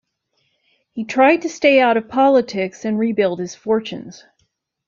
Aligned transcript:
He 0.93 1.03
tried 1.05 1.43
to 1.43 1.49
stay 1.49 1.79
out 1.79 1.95
of 1.95 2.09
politics 2.09 2.85
and 2.85 2.97
rebuild 2.97 3.39
his 3.39 3.53
fortunes. 3.53 4.23